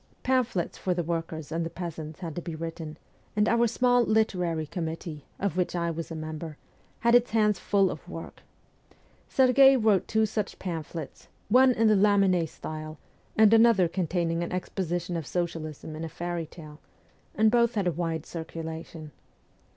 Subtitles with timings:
[0.23, 2.97] Pamphlets for the workers and the peasants had to be written,
[3.35, 6.57] and our small' literary committee/ of which I was a member,
[7.01, 8.41] had its hands full of work.
[9.29, 12.97] Serghei wrote a couple of such pamphlets one in the Lamennais style,
[13.37, 16.79] and another containing an exposition of socialism in a fairy tale
[17.35, 19.11] and both had a wide circulation.